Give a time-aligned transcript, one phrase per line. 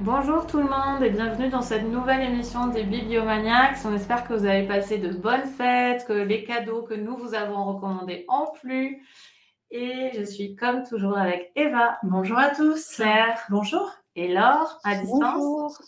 [0.00, 3.78] Bonjour tout le monde et bienvenue dans cette nouvelle émission des Bibliomaniacs.
[3.86, 7.32] On espère que vous avez passé de bonnes fêtes, que les cadeaux que nous vous
[7.32, 9.02] avons recommandés ont plu.
[9.70, 11.96] Et je suis comme toujours avec Eva.
[12.02, 12.96] Bonjour à tous.
[12.96, 13.42] Claire.
[13.48, 13.90] Bonjour.
[14.16, 15.18] Et Laure à distance.
[15.18, 15.78] Bonjour.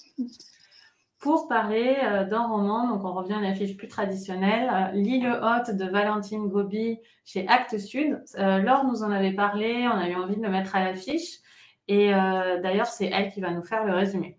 [1.21, 5.29] Pour parler euh, d'un roman, donc on revient à une affiche plus traditionnelle, euh, L'île
[5.29, 8.23] haute de Valentine Gobi chez Actes Sud.
[8.38, 11.41] Euh, Laure nous en avait parlé, on a eu envie de le mettre à l'affiche.
[11.88, 14.38] Et euh, d'ailleurs, c'est elle qui va nous faire le résumé.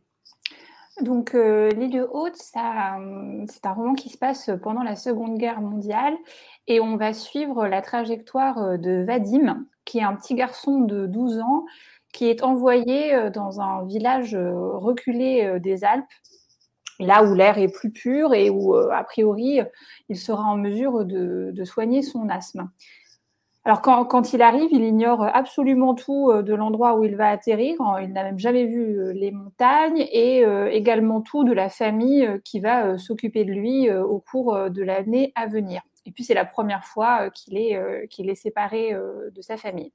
[1.02, 5.62] Donc, euh, L'île haute, euh, c'est un roman qui se passe pendant la Seconde Guerre
[5.62, 6.16] mondiale
[6.68, 11.06] et on va suivre la trajectoire euh, de Vadim, qui est un petit garçon de
[11.06, 11.66] 12 ans
[12.12, 16.12] qui est envoyé dans un village reculé des Alpes,
[17.00, 19.62] là où l'air est plus pur et où, a priori,
[20.10, 22.68] il sera en mesure de soigner son asthme.
[23.66, 27.76] Alors quand, il arrive, il ignore absolument tout euh, de l'endroit où il va atterrir.
[28.02, 32.28] Il n'a même jamais vu euh, les montagnes et euh, également tout de la famille
[32.46, 35.82] qui va s'occuper de lui au cours de l'année à venir.
[36.06, 39.92] Et puis c'est la première fois qu'il est, séparé de sa famille.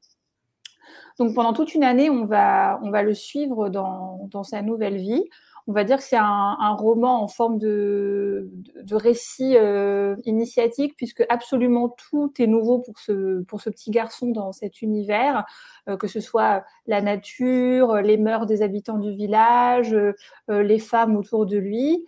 [1.19, 5.25] Donc pendant toute une année, on va, le suivre dans sa nouvelle vie
[5.67, 8.51] on va dire que c'est un, roman en forme de,
[8.93, 15.45] récit euh, initiatique, puisque absolument tout est nouveau pour ce, petit garçon dans cet univers,
[15.89, 21.17] euh, que ce soit la nature, les mœurs des habitants du village, euh, les femmes
[21.17, 22.05] autour de lui.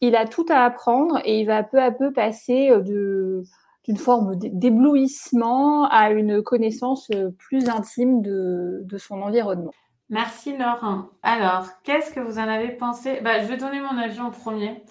[0.00, 5.88] Il a tout à apprendre et il va peu à peu passer d'une forme d'éblouissement
[5.88, 9.72] à une connaissance plus intime de son environnement.
[10.10, 11.10] Merci Laure.
[11.22, 13.20] Alors, qu'est-ce que vous en avez pensé?
[13.22, 14.82] Bah, Je vais donner mon avis en premier.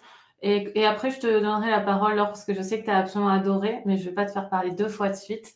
[0.43, 2.91] Et, et, après, je te donnerai la parole, Laure, parce que je sais que tu
[2.91, 5.55] as absolument adoré, mais je ne vais pas te faire parler deux fois de suite.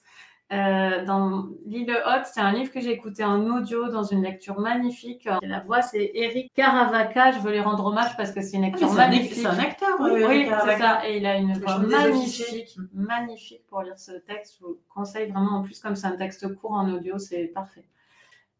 [0.51, 4.59] Euh, dans L'île haute, c'est un livre que j'ai écouté en audio dans une lecture
[4.59, 5.29] magnifique.
[5.41, 7.31] Et la voix, c'est Eric Caravaca.
[7.31, 9.33] Je veux lui rendre hommage parce que c'est une lecture ah, magnifique.
[9.33, 11.07] C'est un acteur, oui, oui c'est ça.
[11.07, 14.57] Et il a une voix magnifique, magnifique pour lire ce texte.
[14.59, 17.85] Je vous conseille vraiment, en plus, comme c'est un texte court en audio, c'est parfait.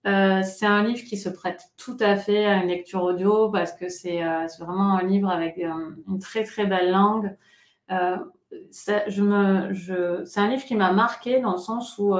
[0.07, 3.71] Euh, c'est un livre qui se prête tout à fait à une lecture audio parce
[3.73, 5.71] que c'est euh, vraiment un livre avec euh,
[6.07, 7.35] une très très belle langue.
[8.71, 12.15] C'est un livre qui m'a marqué dans le sens où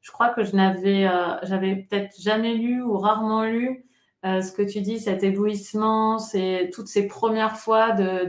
[0.00, 1.06] je crois que je n'avais,
[1.42, 3.84] j'avais peut-être jamais lu ou rarement lu
[4.22, 6.16] ce que tu dis, cet éblouissement,
[6.72, 8.24] toutes ces premières fois de,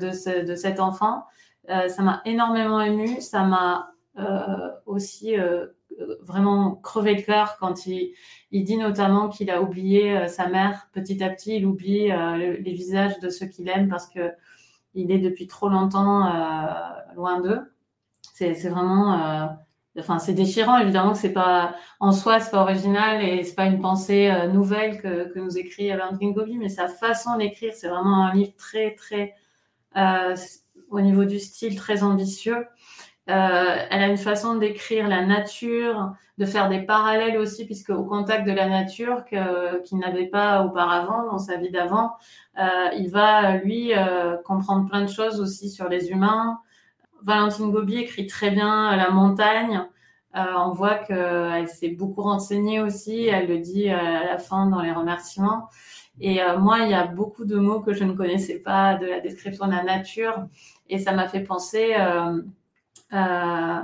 [0.45, 1.23] de cet enfant.
[1.67, 3.21] ça m'a énormément ému.
[3.21, 3.93] Ça m'a
[4.85, 5.35] aussi
[6.21, 8.13] vraiment crevé le cœur quand il,
[8.51, 12.37] il dit notamment qu'il a oublié euh, sa mère petit à petit, il oublie euh,
[12.37, 14.31] le, les visages de ceux qu'il aime parce que
[14.93, 16.69] il est depuis trop longtemps euh,
[17.15, 17.61] loin d'eux.
[18.33, 19.57] C'est vraiment,
[19.97, 23.79] enfin c'est déchirant évidemment c'est pas en soi c'est pas original et c'est pas une
[23.79, 28.33] pensée nouvelle que, que nous écrit Valentine Gobi, mais sa façon d'écrire c'est vraiment un
[28.33, 29.35] livre très très
[30.89, 32.65] au niveau du style très ambitieux.
[33.29, 38.03] Euh, elle a une façon d'écrire la nature, de faire des parallèles aussi, puisque au
[38.03, 39.39] contact de la nature qu'il
[39.87, 42.13] qu n'avait pas auparavant dans sa vie d'avant,
[42.59, 46.59] euh, il va lui euh, comprendre plein de choses aussi sur les humains.
[47.23, 49.83] Valentine Gobi écrit très bien la montagne.
[50.35, 53.25] Euh, on voit qu'elle s'est beaucoup renseignée aussi.
[53.25, 55.69] Elle le dit à la fin dans les remerciements.
[56.19, 59.05] Et euh, moi, il y a beaucoup de mots que je ne connaissais pas de
[59.05, 60.45] la description de la nature,
[60.89, 61.93] et ça m'a fait penser
[63.13, 63.81] euh, euh,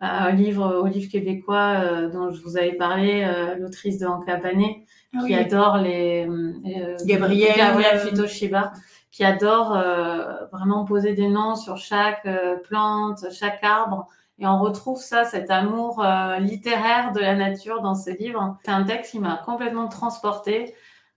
[0.00, 4.84] un livre au livre québécois euh, dont je vous avais parlé, euh, l'autrice de Ankabané,
[5.14, 5.28] ah oui.
[5.28, 6.28] qui adore les
[7.04, 8.72] Gabrielle, Gabrielle Fitoshiba,
[9.10, 9.80] qui adore
[10.52, 12.26] vraiment poser des noms sur chaque
[12.64, 14.08] plante, chaque arbre.
[14.38, 18.58] Et on retrouve ça, cet amour euh, littéraire de la nature dans ce livre.
[18.64, 20.74] C'est un texte qui m'a complètement transportée.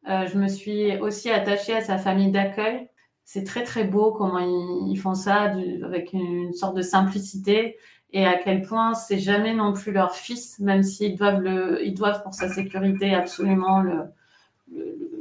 [0.07, 2.87] Euh, je me suis aussi attachée à sa famille d'accueil
[3.27, 5.51] c'est très très beau comment ils, font ça
[5.83, 7.77] avec une, sorte de simplicité
[8.13, 11.93] et à quel point c'est jamais non plus leur fils, même s'ils doivent le, ils
[11.93, 13.83] doivent pour sa sécurité absolument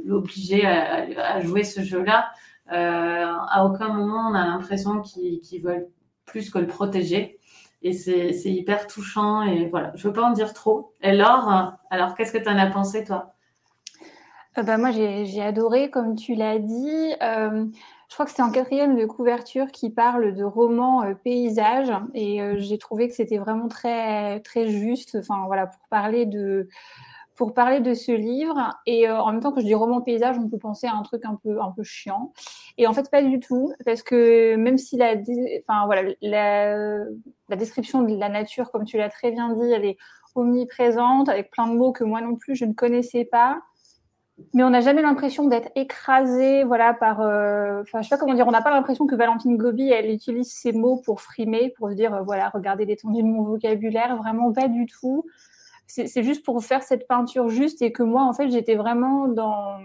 [0.05, 2.31] l'obliger à, jouer ce jeu-là.
[2.71, 5.89] Euh, à aucun moment on a l'impression qu'ils qu veulent
[6.25, 7.37] plus que le protéger.
[7.81, 9.41] Et c'est hyper touchant.
[9.41, 10.93] Et voilà, je veux pas en dire trop.
[11.01, 13.33] Et Laure, alors qu'est-ce que tu en as pensé, toi?
[14.57, 17.13] Euh, bah, Moi, j'ai adoré, comme tu l'as dit.
[17.21, 17.65] Euh,
[18.09, 21.91] je crois que c'est en quatrième de couverture qui parle de romans euh, paysages.
[22.13, 25.17] Et euh, j'ai trouvé que c'était vraiment très très juste.
[25.19, 26.69] Enfin voilà pour parler de
[27.35, 28.73] pour parler de ce livre.
[28.85, 31.03] Et euh, en même temps que je dis roman paysage, on peut penser à un
[31.03, 32.31] truc un peu un peu chiant.
[32.77, 33.73] Et en fait pas du tout.
[33.85, 35.15] Parce que même si la
[35.59, 36.97] enfin voilà la,
[37.49, 39.97] la description de la nature comme tu l'as très bien dit, elle est
[40.35, 43.59] omniprésente avec plein de mots que moi non plus je ne connaissais pas
[44.53, 47.21] mais on n'a jamais l'impression d'être écrasé, voilà, par.
[47.21, 48.47] Euh, enfin, je sais pas comment dire.
[48.47, 51.95] On n'a pas l'impression que Valentine Gobi, elle utilise ces mots pour frimer, pour se
[51.95, 54.15] dire, euh, voilà, regardez l'étendue de mon vocabulaire.
[54.17, 55.25] Vraiment pas du tout.
[55.87, 59.77] C'est juste pour faire cette peinture juste et que moi, en fait, j'étais vraiment dans.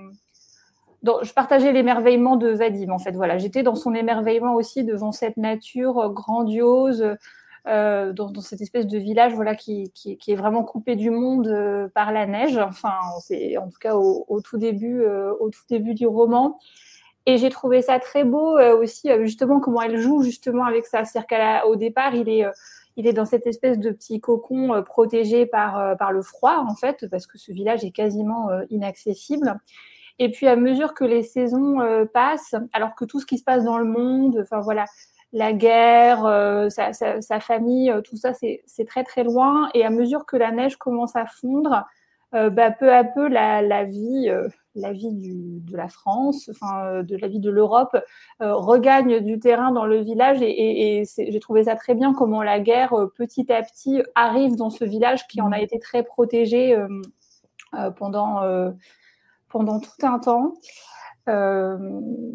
[1.02, 3.12] dans je partageais l'émerveillement de Vadim, en fait.
[3.12, 7.16] Voilà, j'étais dans son émerveillement aussi devant cette nature grandiose
[7.68, 12.12] euh, dans, cette espèce de village voilà, qui, est vraiment coupé du monde euh, par
[12.12, 12.56] la neige.
[12.56, 16.58] Enfin, c'est en tout cas au, tout début, euh, au tout début du roman.
[17.24, 21.04] Et j'ai trouvé ça très beau aussi, justement, comment elle joue justement avec ça.
[21.04, 22.44] C'est-à-dire qu'au départ, il est,
[22.96, 27.08] il est dans cette espèce de petit cocon protégé par, par le froid, en fait,
[27.08, 29.56] parce que ce village est quasiment inaccessible.
[30.18, 31.78] Et puis à mesure que les saisons
[32.12, 34.86] passent, alors que tout ce qui se passe dans le monde, enfin voilà,
[35.32, 39.70] la guerre, euh, sa, famille, euh, tout ça, c'est très très loin.
[39.75, 41.87] Et à mesure que la neige commence à fondre,
[42.34, 44.31] euh, bah, peu à peu, la, vie,
[44.75, 47.96] la vie de la France, enfin, de la vie de l'Europe,
[48.40, 50.38] regagne du terrain dans le village.
[50.43, 54.84] Et, j'ai trouvé ça très bien comment la guerre, petit à petit, arrive dans ce
[54.84, 56.76] village qui en a été très protégé
[57.96, 58.43] pendant,
[59.49, 60.55] pendant tout un temps.
[61.28, 61.76] Euh,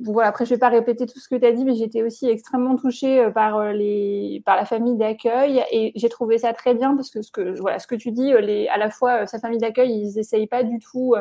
[0.04, 2.30] voilà, après, je vais pas répéter tout ce que tu as dit, mais j'étais aussi
[2.30, 6.74] extrêmement touchée euh, par, euh, les, par la famille d'accueil et j'ai trouvé ça très
[6.74, 9.40] bien parce que ce que, voilà, ce que tu dis, les, à la fois, sa
[9.40, 11.16] famille d'accueil, ils essayent pas du tout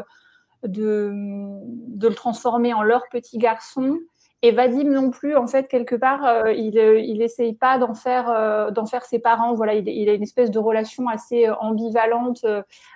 [0.62, 3.98] de, de le transformer en leur petit garçon.
[4.42, 9.04] Et Vadim non plus, en fait, quelque part, il n'essaye pas d'en faire, d'en faire
[9.04, 9.54] ses parents.
[9.54, 12.44] Voilà, il, il, a une espèce de relation assez ambivalente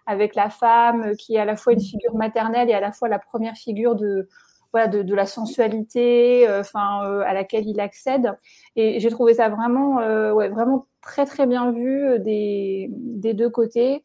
[0.07, 3.09] avec la femme, qui est à la fois une figure maternelle et à la fois
[3.09, 4.29] la première figure de,
[4.73, 8.33] voilà, de, la sensualité, euh, enfin, euh, à laquelle il accède.
[8.77, 12.91] Et j'ai trouvé ça vraiment, euh, vraiment très très bien vu des,
[13.35, 14.03] deux côtés.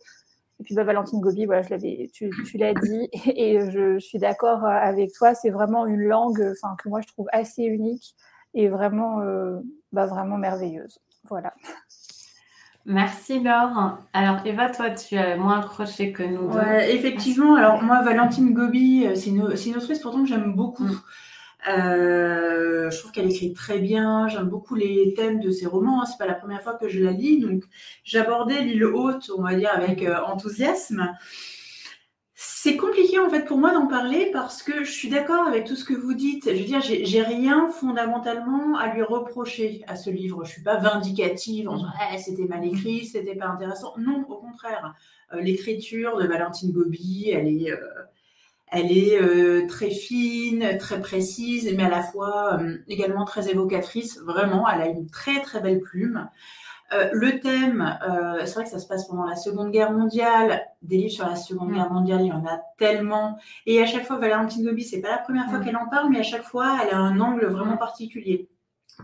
[0.60, 4.20] Et puis bah, Valentine Gobi, voilà, je l'avais, tu, tu l'as dit, et, je, suis
[4.20, 5.36] d'accord avec toi.
[5.36, 8.16] C'est vraiment une langue, enfin, que moi je trouve assez unique
[8.54, 9.20] et vraiment,
[9.92, 11.00] bah, vraiment merveilleuse.
[11.28, 11.54] Voilà.
[12.86, 13.98] Merci Laure.
[14.14, 16.60] Alors Eva, toi, tu as moins accroché que nous deux.
[16.90, 17.56] effectivement.
[17.56, 20.84] Alors moi, Valentine Gobi, euh, c'est une, une, autrice pourtant que j'aime beaucoup.
[20.84, 21.02] Mm.
[21.68, 24.28] Euh, je trouve qu'elle écrit très bien.
[24.28, 26.02] J'aime beaucoup les thèmes de ses romans.
[26.02, 26.06] Hein.
[26.06, 27.64] C'est pas la première fois que je la lis, donc
[28.04, 31.12] j'abordais l'île haute, on va dire, avec euh, enthousiasme.
[32.66, 35.76] C'est compliqué en fait pour moi d'en parler parce que je suis d'accord avec tout
[35.76, 36.46] ce que vous dites.
[36.46, 40.44] Je veux dire, j'ai rien fondamentalement à lui reprocher à ce livre.
[40.46, 43.94] Je suis pas vindicative en disant eh, c'était mal écrit, c'était pas intéressant.
[44.00, 44.96] Non, au contraire.
[45.32, 47.78] Euh, l'écriture de Valentine Gobi, elle est, euh,
[48.72, 54.20] elle est euh, très fine, très précise, mais à la fois également très évocatrice.
[54.22, 56.28] Vraiment, elle a une très très belle plume.
[56.94, 60.62] Euh, le thème, euh, c'est vrai que ça se passe pendant la Seconde Guerre mondiale.
[60.82, 63.38] Des livres sur la Seconde Guerre mondiale, il y en a tellement.
[63.66, 66.20] Et à chaque fois, Valentine Gobi, c'est pas la première fois qu'elle en parle, mais
[66.20, 68.50] à chaque fois, elle a un angle vraiment particulier.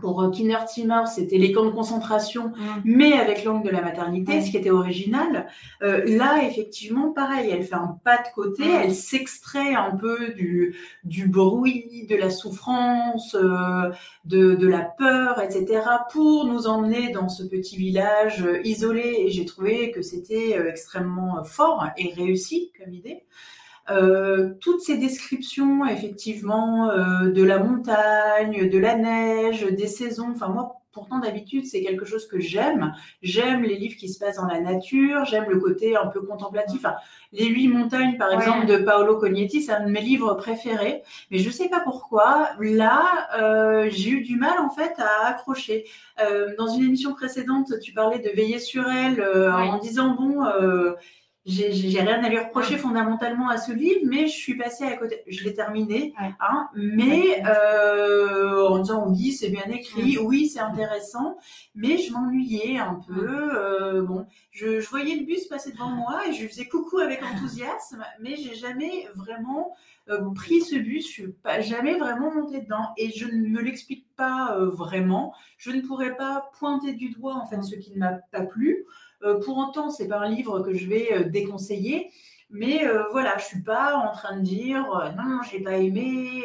[0.00, 2.80] Pour euh, Kinner Timmer, c'était les camps de concentration, mm.
[2.84, 5.46] mais avec l'angle de la maternité, ce qui était original.
[5.82, 8.80] Euh, là, effectivement, pareil, elle fait un pas de côté, mm.
[8.84, 10.74] elle s'extrait un peu du,
[11.04, 13.90] du bruit, de la souffrance, euh,
[14.24, 19.16] de, de, la peur, etc., pour nous emmener dans ce petit village isolé.
[19.18, 23.24] Et j'ai trouvé que c'était extrêmement fort et réussi comme idée.
[23.90, 30.48] Euh, toutes ces descriptions, effectivement, euh, de la montagne, de la neige, des saisons, enfin
[30.48, 32.94] moi, pourtant d'habitude, c'est quelque chose que j'aime.
[33.22, 36.84] J'aime les livres qui se passent dans la nature, j'aime le côté un peu contemplatif.
[37.32, 41.02] les huit montagnes, par exemple, de Paolo Cognetti, c'est un de mes livres préférés.
[41.30, 42.50] Mais je ne sais pas pourquoi.
[42.60, 45.86] Là, euh, j'ai eu du mal, en fait, à accrocher.
[46.58, 50.44] dans une émission précédente, tu parlais de veiller sur elle en disant, bon
[51.44, 55.22] j'ai rien à lui reprocher fondamentalement à ce livre, mais je suis passée à côté.
[55.26, 61.36] Je l'ai terminé, hein, mais euh, en disant oui, c'est bien écrit, oui, c'est intéressant,
[61.74, 63.56] mais je m'ennuyais un peu.
[63.56, 66.98] Euh, bon, je, je, voyais le bus passer devant moi et je lui faisais coucou
[66.98, 69.74] avec enthousiasme, mais j'ai jamais vraiment
[70.10, 73.60] euh, pris ce bus, je suis pas jamais vraiment montée dedans et je ne me
[73.60, 75.34] l'explique pas vraiment.
[75.58, 78.86] Je ne pourrais pas pointer du doigt en fait ce qui ne m'a pas plu.
[79.24, 82.10] Euh, pour autant, c'est pas un livre que je vais euh, déconseiller.
[82.50, 84.82] Mais euh, voilà, je suis pas en train de dire
[85.16, 86.44] non, j'ai pas aimé,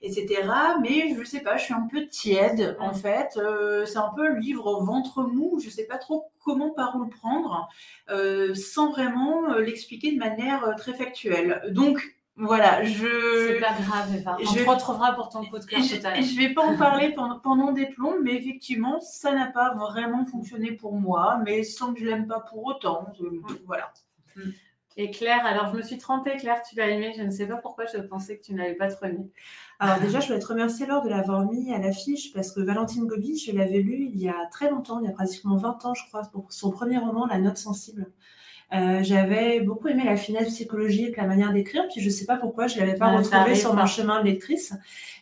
[0.00, 0.42] etc.
[0.80, 3.38] Mais je sais pas, je suis un peu tiède en fait.
[3.84, 5.60] c'est un peu le livre ventre mou.
[5.62, 7.68] Je sais pas trop comment par où le prendre,
[8.54, 11.62] sans vraiment l'expliquer de manière très factuelle.
[11.72, 13.48] Donc voilà, je.
[13.48, 14.36] C'est pas grave, Eva.
[14.40, 14.64] On je...
[14.64, 16.22] te retrouvera pour ton coup de cœur tout à l'heure.
[16.22, 20.24] Je vais pas en parler pendant, pendant des plombs, mais effectivement, ça n'a pas vraiment
[20.24, 23.12] fonctionné pour moi, mais sans que je l'aime pas pour autant.
[23.66, 23.92] Voilà.
[24.96, 27.12] Et Claire, alors je me suis trompée, Claire, tu l'as aimé.
[27.16, 29.30] Je ne sais pas pourquoi je pensais que tu n'avais pas trop aimé.
[29.78, 33.06] Alors déjà, je voulais te remercier Laure de l'avoir mis à l'affiche parce que Valentine
[33.06, 35.94] Gobi, je l'avais lu il y a très longtemps, il y a pratiquement 20 ans,
[35.94, 38.10] je crois, pour son premier roman, La Note Sensible.
[38.72, 42.36] Euh, j'avais beaucoup aimé la finesse psychologique, la manière d'écrire, puis je ne sais pas
[42.36, 44.74] pourquoi je ne l'avais pas retrouvé sur mon chemin de lectrice.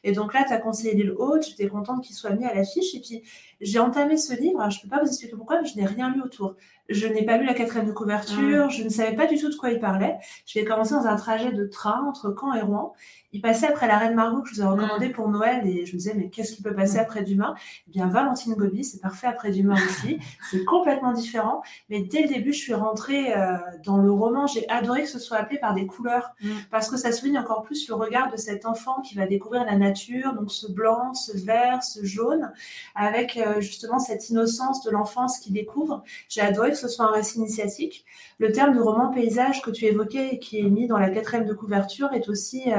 [0.04, 2.94] Et donc là, tu as conseillé l'île haute, j'étais contente qu'il soit mis à l'affiche.
[2.94, 3.22] Et puis,
[3.60, 6.12] j'ai entamé ce livre, je ne peux pas vous expliquer pourquoi, mais je n'ai rien
[6.12, 6.54] lu autour.
[6.88, 8.68] Je n'ai pas lu la quatrième de couverture, ah.
[8.70, 10.16] je ne savais pas du tout de quoi il parlait.
[10.46, 12.94] Je vais commencer dans un trajet de train entre Caen et Rouen.
[13.32, 15.12] Il passait après la Reine Margot que je vous ai recommandé mm.
[15.12, 17.00] pour Noël et je me disais, mais qu'est-ce qui peut passer mm.
[17.00, 17.54] après Dumas
[17.88, 20.18] Eh bien, Valentine Gobi, c'est parfait après Dumas aussi.
[20.50, 21.62] c'est complètement différent.
[21.90, 24.46] Mais dès le début, je suis rentrée euh, dans le roman.
[24.46, 26.48] J'ai adoré que ce soit appelé par des couleurs mm.
[26.70, 29.76] parce que ça souligne encore plus le regard de cet enfant qui va découvrir la
[29.76, 29.87] nature,
[30.34, 32.52] donc ce blanc, ce vert, ce jaune,
[32.94, 36.02] avec euh, justement cette innocence de l'enfance qu'il découvre.
[36.28, 38.04] J'ai adoré que ce soit un récit initiatique.
[38.38, 41.46] Le terme de roman paysage que tu évoquais et qui est mis dans la quatrième
[41.46, 42.70] de couverture est aussi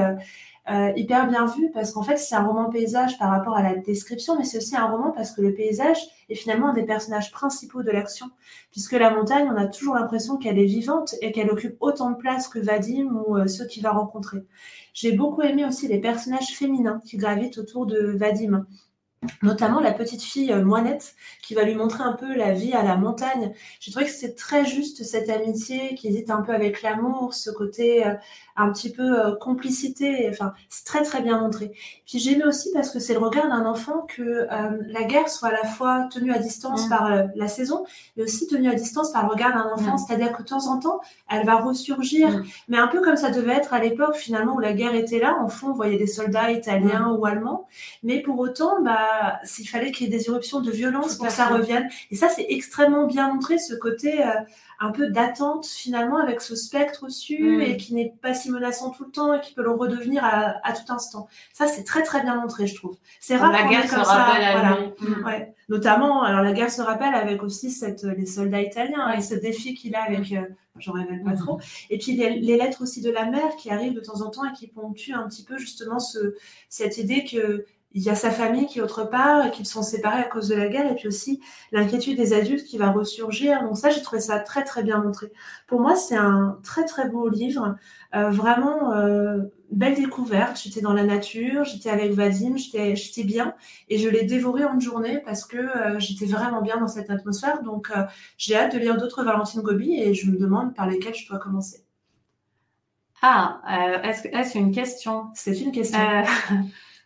[0.71, 3.75] euh, hyper bien vu parce qu'en fait c'est un roman paysage par rapport à la
[3.75, 5.97] description, mais c'est aussi un roman parce que le paysage
[6.29, 8.27] est finalement un des personnages principaux de l'action,
[8.71, 12.17] puisque la montagne, on a toujours l'impression qu'elle est vivante et qu'elle occupe autant de
[12.17, 14.45] place que Vadim ou euh, ceux qu'il va rencontrer.
[14.93, 18.65] J'ai beaucoup aimé aussi les personnages féminins qui gravitent autour de Vadim
[19.41, 21.15] notamment la petite fille euh, Moinette
[21.49, 23.51] qui va lui montrer un peu la vie à la montagne.
[23.79, 27.49] J'ai trouvé que c'était très juste cette amitié qui hésite un peu avec l'amour, ce
[27.49, 28.13] côté euh,
[28.55, 30.29] un petit peu euh, complicité.
[30.29, 31.71] Enfin, c'est très très bien montré.
[32.05, 34.47] Puis j'aimais aussi parce que c'est le regard d'un enfant que euh,
[34.88, 36.89] la guerre soit à la fois tenue à distance mm.
[36.89, 37.83] par la saison,
[38.15, 39.95] mais aussi tenue à distance par le regard d'un enfant.
[39.95, 39.97] Mm.
[39.97, 42.43] C'est-à-dire que de temps en temps, elle va ressurgir, mm.
[42.67, 45.35] mais un peu comme ça devait être à l'époque finalement où la guerre était là.
[45.39, 47.67] En fond, on voyait des soldats italiens ou allemands,
[48.03, 49.09] mais pour autant, bah,
[49.44, 51.88] s'il fallait qu'il y ait des éruptions de violence pour que ça revienne.
[52.12, 54.24] Et ça, c'est extrêmement bien montré, ce côté
[54.82, 57.62] un peu d'attente finalement avec ce spectre au-dessus mm.
[57.62, 60.74] et qui n'est pas si menaçant tout le temps et qui peut le redevenir à,
[60.74, 61.28] tout instant.
[61.54, 62.98] Ça, c'est très très bien montré, je trouve.
[63.20, 64.28] C'est rare la guerre comme se ça.
[64.30, 64.78] Voilà.
[65.00, 65.25] Mm.
[65.25, 65.54] Ouais.
[65.68, 69.74] Notamment, alors la guerre se rappelle avec aussi cette, les soldats italiens et ce défi
[69.74, 70.42] qu'il a avec, euh,
[70.78, 71.39] j'en révèle pas mm.
[71.39, 71.60] trop.
[71.89, 74.46] Et puis les, les, lettres aussi de la mère qui arrivent de temps en temps
[74.46, 76.36] et qui ponctuent un petit peu justement ce,
[76.70, 79.81] cette idée que il y a sa famille qui est autre part et qu'ils sont
[79.81, 81.41] séparés à cause de la guerre et puis aussi
[81.72, 83.63] l'inquiétude des adultes qui va ressurgir.
[83.63, 85.31] Donc ça, j'ai trouvé ça très très bien montré.
[85.65, 87.77] Pour moi, c'est un très très beau livre,
[88.13, 89.39] euh, vraiment euh,
[89.72, 90.60] belle découverte.
[90.62, 93.55] J'étais dans la nature, j'étais avec Vadim, j'étais bien
[93.88, 97.10] et je l'ai dévoré en une journée parce que euh, j'étais vraiment bien dans cette
[97.10, 97.63] atmosphère.
[97.63, 97.91] Donc
[98.38, 101.39] j'ai hâte de lire d'autres Valentine Gobi et je me demande par lesquels je dois
[101.39, 101.84] commencer.
[103.22, 103.62] Ah,
[104.03, 105.25] est-ce que est-ce une question?
[105.34, 106.00] C'est une question.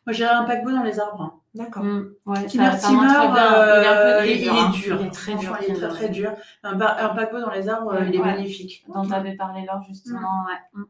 [0.05, 1.21] Moi, j'ai un paquebot dans les arbres.
[1.21, 1.39] Hein.
[1.55, 1.83] D'accord.
[1.83, 2.45] Mm, ouais, euh,
[4.25, 4.97] il, est dur.
[4.99, 5.55] Il est très dur.
[5.61, 6.31] Il est très, très dur.
[6.63, 8.83] Un, paquebot dans les arbres, il est magnifique.
[8.93, 10.19] Dont tu avais parlé là, justement.
[10.73, 10.79] Mm.
[10.79, 10.85] Mm.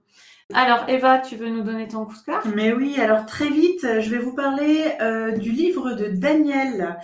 [0.53, 2.41] Alors, Eva, tu veux nous donner ton coup de cœur?
[2.55, 6.97] Mais oui, alors très vite, je vais vous parler euh, du livre de Daniel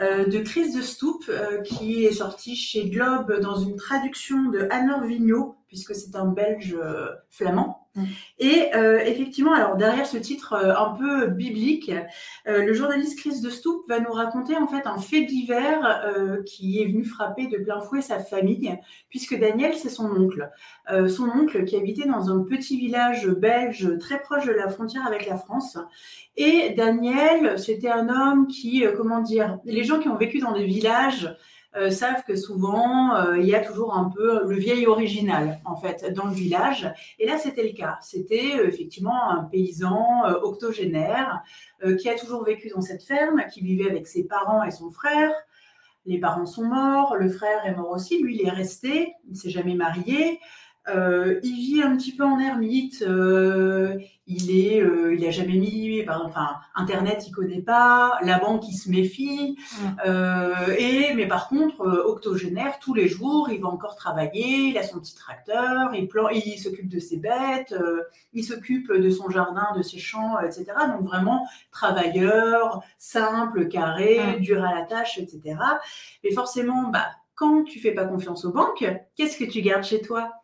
[0.00, 1.30] euh, de Chris de Stoop,
[1.64, 6.76] qui est sorti chez Globe dans une traduction de Anne Vigneault, puisque c'est un Belge
[7.30, 7.82] flamand.
[7.94, 8.04] Mm.
[8.38, 11.90] Et euh, effectivement, alors derrière ce titre euh, un peu biblique,
[12.46, 16.02] euh, le journaliste Chris de Stoop va nous raconter en fait un fait divers
[16.46, 20.50] qui est venu frapper de plein fouet sa famille, puisque Daniel, c'est son oncle.
[21.08, 25.26] son oncle qui habitait dans un petit village belge très proche de la frontière avec
[25.26, 25.78] la France.
[26.36, 30.64] Et Daniel, c'était un homme qui, comment dire, les gens qui ont vécu dans des
[30.64, 31.36] villages,
[31.74, 35.76] euh, savent que souvent, euh, il y a toujours un peu le vieil original, en
[35.76, 36.92] fait, dans le village.
[37.18, 37.96] Et là, c'était le cas.
[38.02, 41.42] C'était euh, effectivement un paysan octogénaire
[41.98, 45.32] qui a toujours vécu dans cette ferme, qui vivait avec ses parents et son frère.
[46.04, 49.36] Les parents sont morts, le frère est mort aussi, lui il est resté, il ne
[49.36, 50.38] s'est jamais marié.
[50.88, 53.02] Euh, il vit un petit peu en ermite.
[53.02, 58.18] Euh, il est, euh, il a jamais mis, enfin, Internet, il connaît pas.
[58.22, 59.56] La banque, il se méfie.
[60.78, 64.68] et mais par contre, octogénaire, tous les jours, il va encore travailler.
[64.68, 65.94] Il a son petit tracteur.
[65.94, 67.74] Il plan, il s'occupe de ses bêtes.
[68.32, 70.66] il s'occupe de son jardin, de ses champs, etc.
[70.88, 75.56] Donc vraiment travailleur, simple, carré, dur à la tâche, etc.
[76.24, 78.84] Mais forcément, bah quand tu fais pas confiance aux banques,
[79.16, 80.41] qu'est-ce que tu gardes chez toi?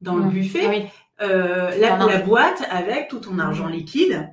[0.00, 0.30] Dans le mmh.
[0.30, 0.90] buffet
[1.22, 4.30] euh, la, boîte avec tout ton argent liquide.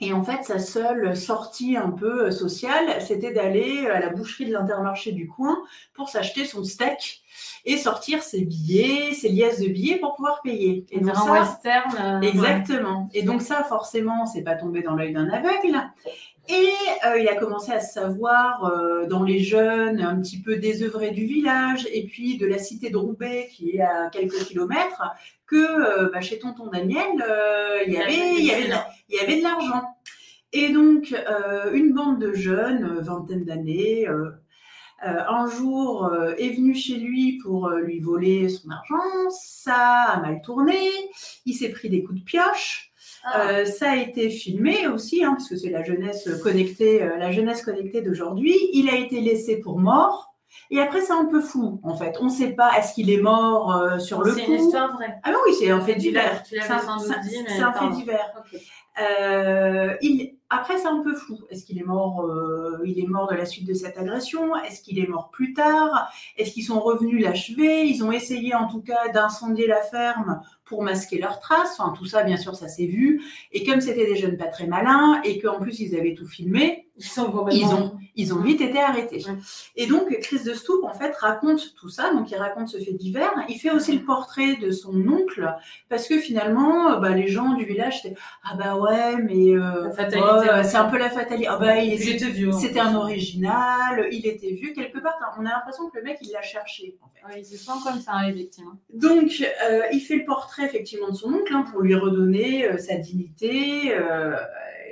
[0.00, 4.46] Et en fait, sa seule sortie un peu euh, sociale, c'était d'aller à la boucherie
[4.46, 5.56] de l'intermarché du coin
[5.92, 7.22] pour s'acheter son steak
[7.64, 10.84] et sortir ses billets, ses liasses de billets pour pouvoir payer.
[10.90, 11.94] Et donc ça, western.
[12.00, 13.08] Euh, exactement.
[13.14, 15.80] Et donc ça, forcément, c'est pas tombé dans l'œil d'un aveugle.
[16.48, 16.74] Et
[17.06, 21.24] euh, il a commencé à savoir euh, dans les jeunes, un petit peu désœuvrés du
[21.24, 25.02] village, et puis de la cité de Roubaix, qui est à quelques kilomètres,
[25.46, 27.24] que euh, bah, chez tonton Daniel,
[27.86, 28.70] il y avait, il y avait,
[29.08, 29.84] il y avait de l'argent.
[30.52, 31.12] Et donc,
[31.72, 34.06] une bande de jeunes, vingtaine d'années,
[35.02, 36.08] un jour
[36.38, 39.30] est venu chez lui pour lui voler son argent.
[39.30, 40.78] Ça a mal tourné.
[41.44, 42.83] Il s'est pris des coups de pioche.
[43.24, 43.48] Ah.
[43.48, 47.32] Euh, ça a été filmé aussi, hein, parce que c'est la jeunesse connectée, euh, la
[47.32, 48.54] jeunesse connectée d'aujourd'hui.
[48.72, 50.33] Il a été laissé pour mort.
[50.70, 52.16] Et après, c'est un peu fou, en fait.
[52.20, 54.92] On ne sait pas, est-ce qu'il est mort euh, sur le coup C'est une histoire
[54.94, 55.16] vraie.
[55.22, 56.42] Ah oui, c'est un fait divers.
[56.44, 58.42] C'est un, fait divers.
[60.02, 61.38] il, après, c'est un peu flou.
[61.50, 64.54] Est-ce qu'il est mort euh, Il est mort de la suite de cette agression?
[64.56, 66.12] Est-ce qu'il est mort plus tard?
[66.36, 70.82] Est-ce qu'ils sont revenus l'achever Ils ont essayé, en tout cas, d'incendier la ferme pour
[70.82, 71.80] masquer leurs traces.
[71.80, 73.20] Enfin, tout ça, bien sûr, ça s'est vu.
[73.50, 76.83] Et comme c'était des jeunes pas très malins et qu'en plus ils avaient tout filmé,
[76.96, 79.24] ils, ont, ils ont vite été arrêtés.
[79.74, 82.12] Et donc, Chris de Stoop, en fait, raconte tout ça.
[82.12, 83.32] Donc, il raconte ce fait divers.
[83.48, 85.52] Il fait aussi le portrait de son oncle
[85.88, 89.90] parce que finalement, bah, les gens du village, c'était ah bah ouais, mais euh,
[90.62, 91.48] c'est un peu la fatalité.
[91.48, 92.52] Ah bah, il, était vieux.
[92.52, 95.18] C'était un original, il était vieux quelque part.
[95.38, 96.96] On a l'impression que le mec, il l'a cherché.
[97.02, 97.40] En fait.
[97.40, 98.74] il se sent comme ça, hein, effectivement.
[98.92, 102.78] Donc, euh, il fait le portrait effectivement de son oncle hein, pour lui redonner euh,
[102.78, 103.94] sa dignité.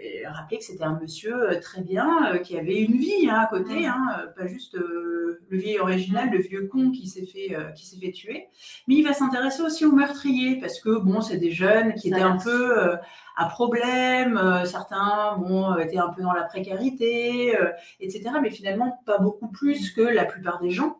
[0.02, 3.88] Euh, rappeler que c'était un monsieur très bien, qui avait une vie hein, à côté,
[4.36, 8.48] pas juste le vieil original, le vieux con qui s'est fait, qui s'est fait tuer.
[8.88, 12.20] Mais il va s'intéresser aussi aux meurtriers parce que bon, c'est des jeunes qui étaient
[12.20, 12.96] un peu
[13.36, 18.30] à problème, euh, certains bon, étaient un peu dans la précarité, euh, etc.
[18.42, 20.98] Mais finalement, pas beaucoup plus que la plupart des gens.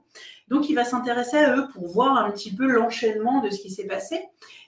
[0.49, 3.71] Donc, il va s'intéresser à eux pour voir un petit peu l'enchaînement de ce qui
[3.71, 4.21] s'est passé.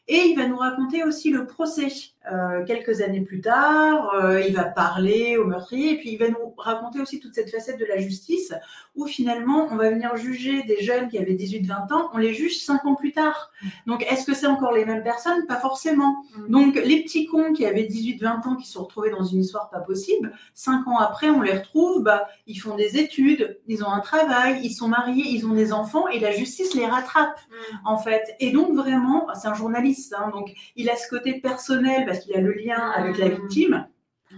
[0.06, 1.88] Et il va nous raconter aussi le procès.
[2.32, 6.28] Euh, quelques années plus tard, euh, il va parler au meurtrier et puis il va
[6.28, 8.54] nous raconter aussi toute cette facette de la justice
[8.96, 12.60] où finalement on va venir juger des jeunes qui avaient 18-20 ans, on les juge
[12.60, 13.50] 5 ans plus tard.
[13.86, 15.44] Donc est-ce que c'est encore les mêmes personnes?
[15.46, 16.24] Pas forcément.
[16.34, 16.50] Mm.
[16.50, 19.68] Donc les petits cons qui avaient 18-20 ans qui se sont retrouvés dans une histoire
[19.68, 23.90] pas possible, 5 ans après on les retrouve, bah, ils font des études, ils ont
[23.90, 27.76] un travail, ils sont mariés, ils ont des enfants et la justice les rattrape mm.
[27.84, 28.34] en fait.
[28.40, 32.34] Et donc vraiment, c'est un journaliste, hein, donc il a ce côté personnel parce qu'il
[32.34, 33.86] a le lien avec la victime.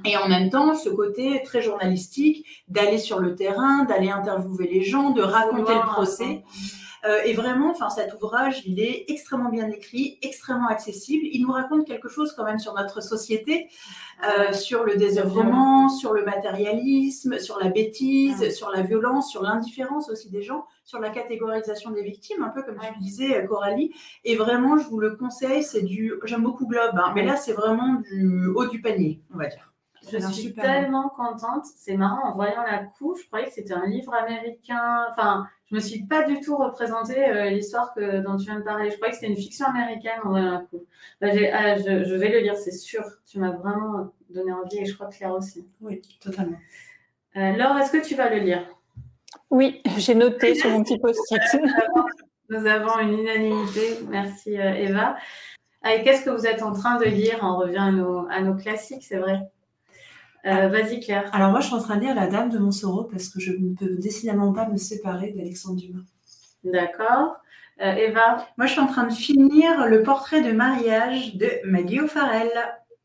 [0.05, 4.83] Et en même temps, ce côté très journalistique d'aller sur le terrain, d'aller interviewer les
[4.83, 6.42] gens, de raconter le procès.
[7.04, 11.24] Euh, et vraiment, enfin, cet ouvrage, il est extrêmement bien écrit, extrêmement accessible.
[11.30, 13.68] Il nous raconte quelque chose quand même sur notre société,
[14.24, 20.09] euh, sur le désœuvrement, sur le matérialisme, sur la bêtise, sur la violence, sur l'indifférence
[20.11, 23.92] aussi des gens, sur la catégorisation des victimes, un peu comme tu disais, euh, Coralie.
[24.24, 27.52] Et vraiment, je vous le conseille, c'est du, j'aime beaucoup Globe, hein, mais là, c'est
[27.52, 29.76] vraiment du haut du panier, on va dire.
[30.11, 31.64] Je suis tellement contente.
[31.77, 35.07] C'est marrant, en voyant la coupe, je croyais que c'était un livre américain.
[35.11, 38.64] Enfin, je me suis pas du tout représenté euh, l'histoire que, dont tu viens de
[38.64, 38.90] parler.
[38.90, 40.87] Je croyais que c'était une fiction américaine en voyant la coupe.
[41.21, 43.03] Bah, ah, je, vais le lire, c'est sûr.
[43.27, 45.66] Tu m'as vraiment donné envie et je crois que Claire aussi.
[45.81, 46.59] Oui, totalement.
[47.37, 48.64] Euh, Laure, est-ce que tu vas le lire?
[49.51, 51.40] Oui, j'ai noté sur mon petit post-it.
[52.49, 53.99] Nous avons une unanimité.
[54.09, 55.16] Merci euh, Eva.
[55.83, 57.38] Qu'est-ce que vous êtes en train de lire?
[57.42, 59.40] On revient à nos, à nos classiques, c'est vrai.
[60.44, 61.29] Euh, vas-y Claire.
[61.33, 63.53] Alors moi je suis en train de lire La Dame de Montsoreau parce que je
[63.53, 66.05] ne peux décidément pas me séparer d'Alexandre Dumas.
[66.64, 67.37] D'accord.
[67.81, 72.01] Euh, Eva Moi je suis en train de finir le portrait de mariage de Maggie
[72.01, 72.51] O'Farrell.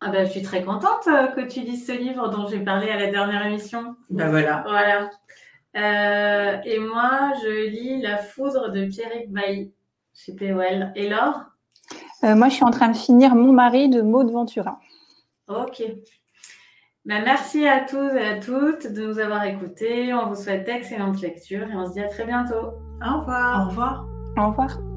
[0.02, 2.90] Ah ben, je suis très contente euh, que tu lises ce livre dont j'ai parlé
[2.90, 3.96] à la dernière émission.
[4.10, 4.64] Ben voilà.
[4.68, 5.10] Voilà.
[6.66, 9.74] et moi, je lis La foudre de Pierrick Bailly
[10.14, 10.92] chez POL.
[10.96, 11.42] Et Laure?
[12.24, 14.80] Moi, je suis en train de finir Mon mari de Maud Ventura.
[15.48, 15.84] Ok.
[17.06, 20.14] Bah, merci à tous et à toutes de nous avoir écoutés.
[20.14, 22.74] On vous souhaite excellente lecture et on se dit à très bientôt.
[23.04, 23.66] Au revoir.
[23.66, 24.06] Au revoir.
[24.38, 24.91] Au revoir.